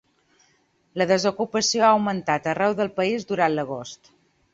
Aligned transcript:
La 1.01 1.05
desocupació 1.11 1.83
ha 1.83 1.91
augmentat 1.97 2.49
arreu 2.53 2.73
del 2.79 2.91
país 3.01 3.27
durant 3.33 3.55
l’agost. 3.59 4.11